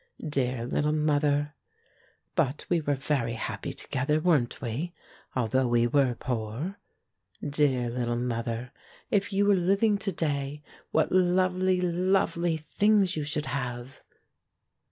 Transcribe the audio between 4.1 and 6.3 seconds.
weren't we, although we were